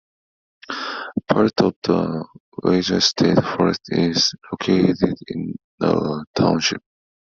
Part 1.29 1.61
of 1.61 1.75
the 1.83 2.25
Weiser 2.63 3.03
State 3.03 3.37
Forest 3.43 3.81
is 3.89 4.33
located 4.51 5.15
in 5.27 5.53
the 5.77 6.25
township. 6.35 6.81